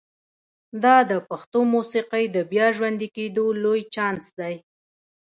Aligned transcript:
دا 0.83 0.97
د 1.11 1.13
پښتو 1.29 1.59
موسیقۍ 1.73 2.25
د 2.35 2.37
بیا 2.51 2.67
ژوندي 2.75 3.07
کېدو 3.15 3.45
لوی 3.63 3.81
چانس 3.93 4.25
دی. 4.39 4.55